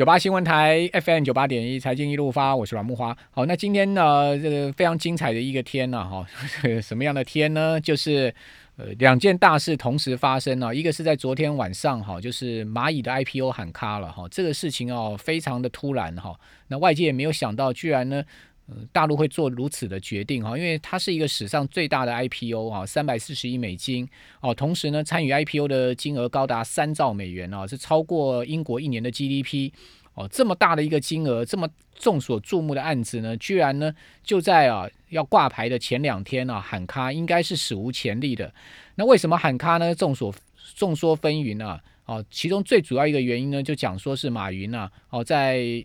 [0.00, 3.14] 九八新闻台 FM 九八点一财经一路发，我是阮木花。
[3.32, 6.26] 好，那今天呢，这个非常精彩的一个天呢，哈，
[6.80, 7.78] 什么样的天呢？
[7.78, 8.34] 就是
[8.78, 16.34] 呃两件大事同时发生啊，一个是在昨天晚上哈，就是蚂蚁的 IPO 喊卡了哈，这个事情哦非常的突然哈，
[16.68, 18.24] 那外界也没有想到，居然呢。
[18.92, 24.08] 大陆会做如此的决定哈，因为它是一个史上最大的 IPO 啊，三百四十亿美金
[24.40, 29.72] 哦，同时呢，参与 IPO 的金额高达三兆美元啊，是超过英国一年的 GDP
[30.14, 38.52] 哦，这么大的一个金额，这么众所注目的案子呢，居然呢就在啊要挂牌的前两天啊喊卡，应该是史无前例的。
[38.96, 39.94] 那为什么喊卡呢？
[39.94, 40.34] 众所
[40.74, 45.84] 众说纷纭啊，哦，其中最主要一个原因呢，就讲说是马云啊，哦，在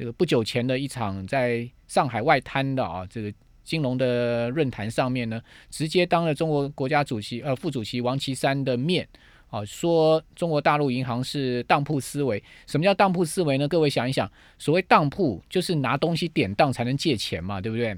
[0.00, 3.30] 这个不久前的一场在上海外滩的啊，这个
[3.62, 9.06] 金融的论坛上面呢，直接当了中国国家主席呃副主席王岐山的面
[9.50, 12.42] 啊，说中国大陆银行是当铺思维。
[12.66, 13.68] 什么叫当铺思维呢？
[13.68, 14.26] 各位想一想，
[14.56, 17.94] 所谓当铺就是拿东西典当才能借钱嘛，对不对？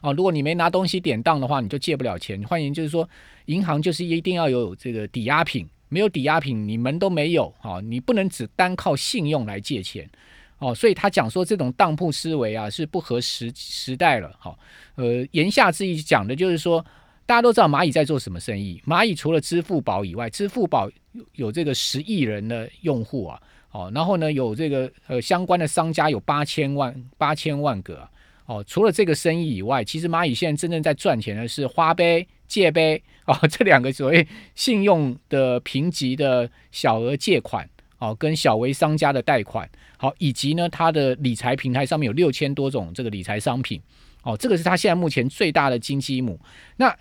[0.00, 2.42] 哦，如果你没拿东西典当的话，你就借不了钱。
[2.48, 3.08] 换言就是说，
[3.44, 10.10] 银行就是一定要有这个抵押品，没有抵押品你门都没有啊，你不能只单靠信用来借钱。
[10.58, 14.34] 哦，所以他讲说这种当铺思维啊是不合时时代了。
[14.38, 14.58] 好，
[14.94, 16.84] 呃，言下之意讲的就是说，
[17.26, 18.82] 大家都知道蚂蚁在做什么生意。
[18.86, 20.90] 蚂蚁除了支付宝以外，支付宝
[21.34, 23.40] 有这个十亿人的用户啊，
[23.70, 28.08] 哦，然后呢有这个呃相关的商家有八千万八千万个。
[28.46, 37.68] 哦，除了这个生意以外，其实蚂蚁现在真正在赚钱的是花呗、借呗哦这两个所谓信用的评级的小额借款。
[37.98, 43.80] 哦，跟小微商家的贷款，好，以及呢，它的理财平台上面有六千多种这个理财商品，
[44.22, 46.38] 哦，这个是它现在目前最大的金鸡母。
[46.76, 46.94] 那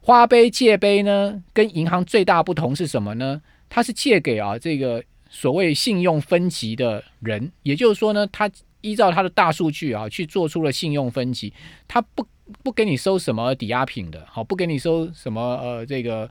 [0.00, 3.40] 花呗借呗呢，跟银行最大不同是什么呢？
[3.70, 8.50] 它是借给啊这个所谓信用分级的人，也就是说呢，它
[8.82, 11.52] 依照它的大数据啊去做出了信用分级，
[11.88, 12.26] 它不
[12.62, 16.30] 不给你收什么抵押品的，好，不给你收什么呃这个。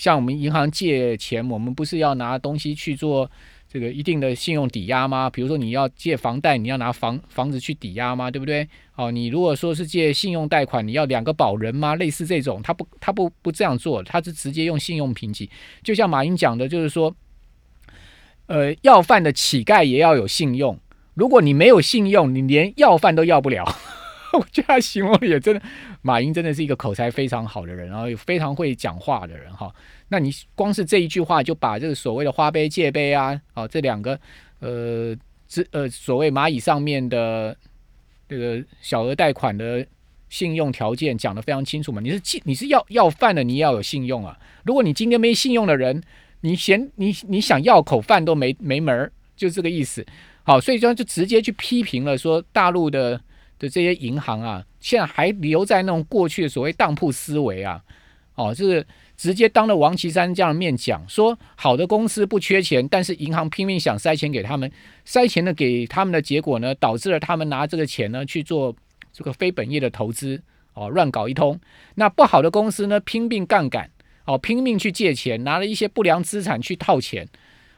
[0.00, 3.30] 像我们银行借钱，我们不是要拿东西去做
[3.68, 5.28] 这个一定的信用抵押吗？
[5.28, 8.30] 比如说你要借房贷，你要拿房房子去抵押吗？
[8.30, 8.66] 对不对？
[8.96, 11.96] 哦，你如果说是借信用贷款，你要两个保人吗？
[11.96, 15.50] 类似这种，他不他不不这样做，他是直接用信用评级。
[15.82, 17.14] 就像马云讲的，就是说，
[18.46, 20.78] 呃，要饭的乞丐也要有信用，
[21.12, 23.70] 如果你没有信用，你连要饭都要不了。
[24.38, 25.62] 我觉得他形容也真的，
[26.02, 29.74] 马云真的是一个口才非常好的人，然后又非常会讲话的人哈。
[30.08, 34.18] 那你光是这一句话就把这个所谓的花呗借呗啊，哦这两个
[34.60, 35.16] 呃
[35.48, 37.56] 这呃所谓蚂蚁上面的
[38.28, 39.84] 这个小额贷款的
[40.28, 42.00] 信用条件讲得非常清楚嘛？
[42.00, 44.38] 你是你是要要饭的，你要有信用啊。
[44.64, 46.00] 如果你今天没信用的人，
[46.42, 50.06] 你嫌你你想要口饭都没没门儿，就这个意思。
[50.44, 53.20] 好，所以说就直接去批评了，说大陆的。
[53.60, 57.80] 的这些银行啊，现在还留在那种过去的所谓当铺思维啊，
[58.34, 58.84] 哦，是
[59.16, 64.72] 直接当着王岐山这样的面讲，说好的公司不缺钱，但是银行拼命想塞钱给他们，
[65.04, 68.74] 塞钱的给他们的结果呢，导致了他们拿这个钱呢去做
[69.12, 70.40] 这个非本业的投资，
[70.72, 71.60] 哦，乱搞一通。
[71.96, 73.90] 那不好的公司呢，拼命杠杆，
[74.24, 77.28] 哦，拼命去借钱，拿了一些不良资产去套钱，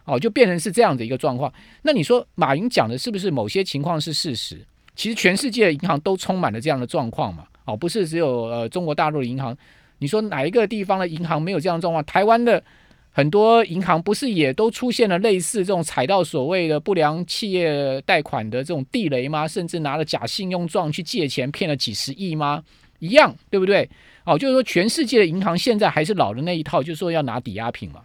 [0.04, 1.53] 哦，就变成是这样的一个状况。
[1.82, 4.65] 那你说马云讲的是不是某些情况是事实？
[4.94, 9.56] 其实全世界的银行都充满了这样的状况嘛，哦，不是只有呃中国大陆的银行，
[9.98, 12.04] 你说哪一个地方的银行没有这样的状况？
[12.04, 12.62] 台湾的
[13.10, 19.48] 很多银行不是也都出现了类似这种踩到所谓的不良企业贷款的这种地雷吗？
[19.48, 22.62] 甚至拿了假信用状去借钱骗了几十亿吗？
[22.98, 23.88] 一样，对不对？
[24.24, 28.03] 哦，就是说全世界的银行现在还是老的那一套，就是说要拿抵押品嘛。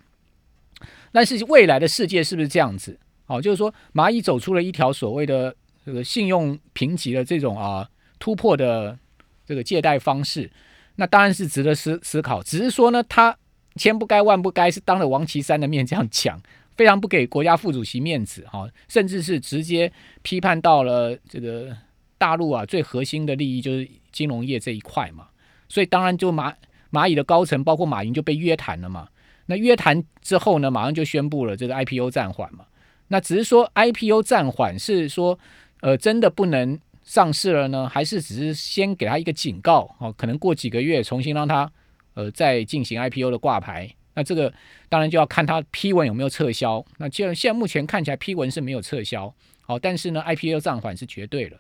[1.12, 2.98] 但是未来的世界是不是这样子？
[3.28, 5.54] 哦，就是说蚂蚁走出了一条所谓的。
[5.88, 7.88] 这个信用评级的这种啊
[8.20, 9.00] 突破的
[9.46, 10.52] 这个借贷方式，
[10.98, 12.44] 那当然是值得思思考。
[12.44, 13.34] 只是说呢，他
[13.78, 16.38] 千不该万不该是当着王岐山的面这样讲，
[16.76, 19.90] 非常不给国家副主席面子哈，甚至是直接
[20.24, 21.74] 批判到了这个
[22.18, 25.30] 大陆啊最核心的利益就是金融业这一块嘛。
[25.70, 26.54] 所以当然就蚂
[26.92, 29.08] 蚂蚁的高层包括马云就被约谈了嘛。
[29.46, 32.66] 那约谈之后呢，马上就宣布了这个 IPO 暂缓嘛。
[33.08, 35.40] 那只是说 IPO 暂缓是说。
[35.82, 37.88] 呃，真的不能上市了呢？
[37.88, 39.96] 还是只是先给他一个警告？
[40.00, 41.72] 哦，可能过几个月重新让他
[42.16, 43.90] 呃再进行 IPO 的挂牌。
[44.14, 44.52] 那这个
[44.90, 46.84] 当然就要看他批文有没有撤销。
[46.98, 49.32] 那既然现在目前看起来批文是没有撤销，
[49.62, 51.58] 好，但是呢 IPO 暂缓是绝对了。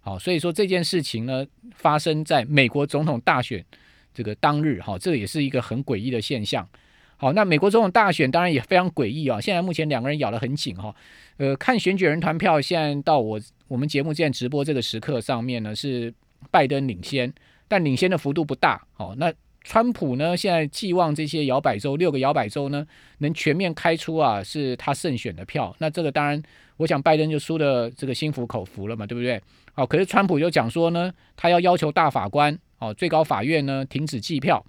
[0.00, 3.64] 好，所以说这件事情呢发生在美国总统大选
[4.12, 6.68] 这个当日，哈，这也是一个很诡异的现象。
[7.16, 10.92] 好，那美国总统大选当然也非常诡异啊，现在目前两个人咬得很紧哈。
[11.36, 13.38] 呃，看选举人团票，现在到我
[13.70, 16.12] 我们节目现在直播这个时刻上面呢，是
[16.50, 17.32] 拜登领先，
[17.68, 18.84] 但领先的幅度不大。
[18.94, 19.32] 好，那
[19.62, 22.84] 川普呢，现在寄望这些摇摆州六个摇摆州呢，
[23.18, 25.72] 能全面开出啊，是他胜选的票。
[25.78, 26.42] 那这个当然，
[26.78, 29.40] 我想拜登就输的这个心服口服了嘛，对不对？
[29.72, 34.66] 好，可是川普就讲说呢，他要要求大法官，哦，最高法院呢停止计票。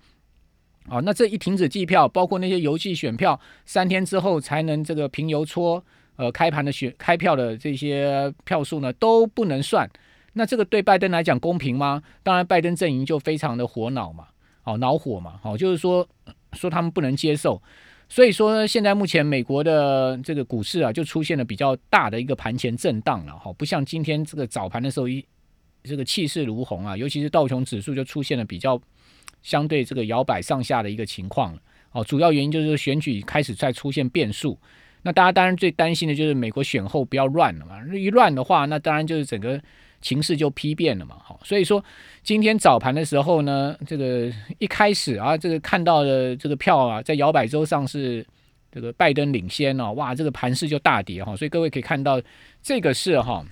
[0.88, 5.84] 好，那这一停止计票，包括那些邮寄选票，三天之后才能这个平邮戳。
[6.22, 9.90] 呃，开盘的选开票的这些票数呢都不能算，
[10.34, 12.04] 那这个对拜登来讲公平吗？
[12.22, 14.28] 当然，拜登阵营就非常的火恼嘛，
[14.64, 16.08] 哦，恼火嘛，好，就是说
[16.54, 17.60] 说他们不能接受，
[18.08, 25.26] 所以说现在目前美国的这个股市啊，就出现了比较大的一个盘前震荡了，哈，不像今天这个早盘的时候一
[25.82, 28.80] 这个气势如虹啊，尤其是道琼指数就出现了比较
[29.42, 31.62] 相对这个摇摆上下的一个情况了，
[31.94, 34.56] 哦，主要原因就是选举开始在出现变数。
[35.04, 39.60] 那大家当然最担心的就是美国选后不要乱了嘛，一乱的话，那当然就是整个
[40.00, 41.16] 情势就批变了嘛。
[41.24, 41.84] 好，所以说
[42.24, 48.26] 今天早盘的时候呢，这个一开始啊，这个看到的这个票啊，在摇摆州上是
[48.72, 51.36] 这个拜登领先哦，哇，这个盘势就大跌哈。
[51.36, 52.22] 所以各位可以看到，
[52.62, 53.44] 这个是哈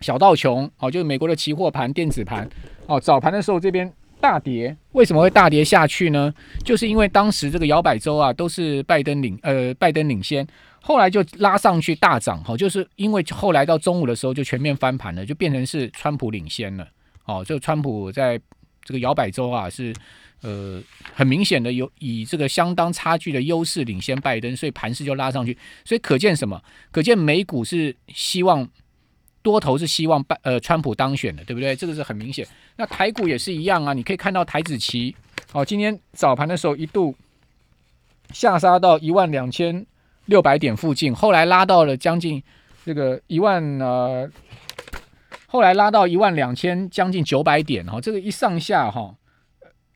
[0.00, 2.48] 小道琼哦，就是美国的期货盘、电子盘
[2.86, 3.92] 哦，早盘的时候这边。
[4.22, 6.32] 大跌为什么会大跌下去呢？
[6.64, 10.46] 就是因为当时这个摇摆州啊都是拜登领呃拜登领先，
[10.80, 16.86] 后来就拉上去大涨哈，就是因为后来到中午的时候就全面翻盘了，就变成是川普领先了
[17.24, 18.40] 哦，就川普在
[18.84, 19.92] 这个摇摆州啊是
[20.42, 20.80] 呃
[21.12, 26.62] 很明显的有以这个相当差距的优势领先拜登，所以盘势就拉上去，所以可见什么？
[26.92, 28.68] 可见美股是希望。
[29.42, 31.74] 多头是希望拜呃川普当选的，对不对？
[31.74, 32.46] 这个是很明显。
[32.76, 35.14] 那台股也是一样啊，你可以看到台子期
[35.52, 37.14] 哦，今天早盘的时候一度
[38.32, 39.84] 下杀到一万两千
[40.26, 42.42] 六百点附近，后来拉到了将近
[42.84, 44.30] 这个一万呃，
[45.46, 49.14] 后来拉到一万两千将近九百点哈，这个一上下哈，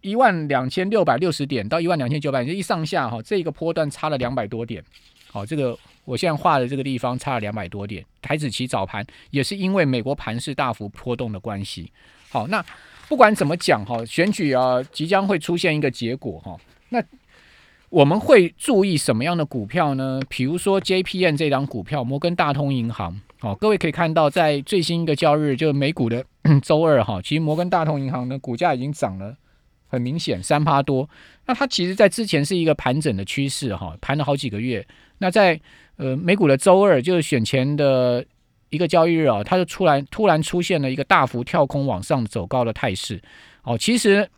[0.06, 4.82] 一万两千六百六十点到一万两千九百点，一上下哈，这个波段差了两百多点，
[5.31, 5.76] 好这个。
[6.06, 11.91] 我现在画的这个地方差了两百多点，台子期早盘也是因为美国盘势大幅波动的关系。
[12.29, 12.64] 好，那
[13.08, 16.56] 不管怎么讲哈，选举啊即将会出现一个结果哈，
[16.91, 17.02] 那
[17.88, 20.20] 我们会注意什么样的股票呢？
[20.29, 23.20] 比如说 JPN 这张股票，摩根大通银行。
[23.41, 26.25] 好，各位可以看到，在最新一个交易日，就是美股的
[26.62, 29.37] 周二哈，其实摩根大通银行呢股价已经涨了，
[29.96, 31.08] 很明显三趴多。
[31.46, 34.87] 那它其实在之前是一个盘整的趋势哈，盘了好几个月。
[35.19, 35.58] 那在
[35.96, 38.22] 呃，美股的周二就是选前的
[38.69, 43.19] 一个交易日啊，它就出来突然出现了一个大幅跳空往上走高的态势。
[43.62, 44.28] 哦，其实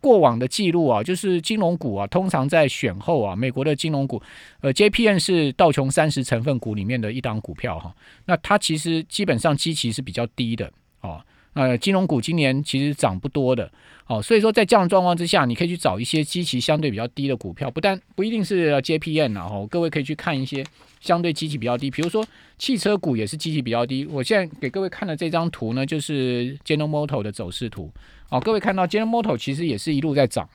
[0.00, 4.22] 过往的记录啊，就是金融股啊，通常在选后啊，美国的金融股，
[4.60, 7.94] 呃，JPN 是道琼三十成分股里面的一档股票哈。
[8.26, 10.70] 那它其实基本上基期是比较低的
[11.00, 11.20] 哦。
[11.54, 13.70] 呃，金融股今年其实涨不多的。
[14.06, 20.64] 哦，所以说在这样的状况之下，你可以去找一些基期相对比较低的股票，不但不一定是 JPN 啊，哦，各位可以去看一些
[20.98, 24.06] 相对基期比较低，比如说汽车股也是基期比较低。
[24.06, 27.90] 我现在给各位看的这张图呢，就是 General Motor 的走势图。
[28.30, 30.48] 哦，各位看到 General Motor 其实也是一路在涨。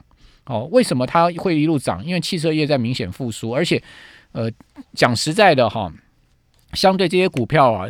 [0.45, 2.03] 哦，为什么它会一路涨？
[2.03, 3.81] 因为汽车业在明显复苏，而且，
[4.31, 4.49] 呃，
[4.95, 5.93] 讲实在的哈，
[6.73, 7.87] 相对这些股票啊。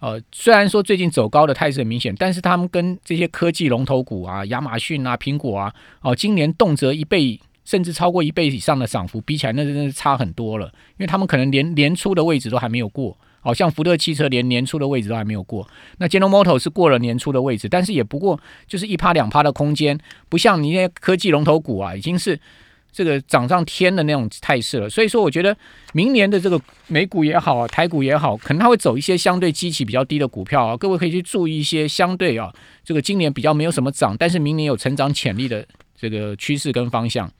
[0.00, 10.66] 呃，虽然说最近走高的态势很明显，但是他们跟这些科技龙头股啊，亚马逊啊、苹果啊，哦，今年动辄一倍甚至超过一倍以上的涨幅，比起来那真的是差很多了。
[10.66, 15.68] 因为他们可能连年初的位置都还没有过，好像福特汽车连年初的位置都还没有过。
[15.98, 22.38] 那 General motor 是过了年初的位置，但是也不过就是一趴两趴的空间，不像你那些科技龙头股啊，已经是。
[22.90, 25.56] 这个涨上天的那种态势了，所以说我觉得
[25.92, 30.76] 明年的这个美股也好，台股也好，可能它会走一些相对基期比较低的股票啊。
[30.76, 32.52] 各位可以去注意一些相对啊，
[32.84, 35.64] 这个今年比较没有什么涨，但是明年有成长潜力的
[35.96, 37.30] 这个趋势跟方向